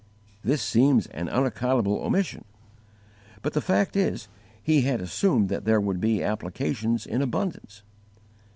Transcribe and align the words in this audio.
This 0.43 0.63
seems 0.63 1.05
an 1.05 1.29
unaccountable 1.29 1.99
omission; 2.03 2.43
but 3.43 3.53
the 3.53 3.61
fact 3.61 3.95
is 3.95 4.29
he 4.63 4.81
had 4.81 4.99
assumed 4.99 5.47
that 5.49 5.63
there 5.63 5.79
would 5.79 6.01
be 6.01 6.23
applications 6.23 7.05
in 7.05 7.21
abundance. 7.21 7.83